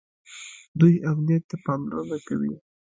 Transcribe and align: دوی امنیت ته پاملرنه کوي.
دوی 0.79 0.93
امنیت 1.09 1.43
ته 1.49 1.55
پاملرنه 1.65 2.17
کوي. 2.27 2.53